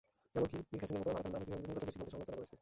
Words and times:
এমনকি 0.35 0.55
মিলখা 0.71 0.85
সিংয়ের 0.87 1.01
মতো 1.03 1.11
ভারতের 1.13 1.31
নামী 1.33 1.45
ক্রীড়াবিদও 1.45 1.63
নির্বাচকদের 1.63 1.93
সিদ্ধান্তের 1.93 2.13
সমালোচনা 2.13 2.35
করেছেন। 2.37 2.59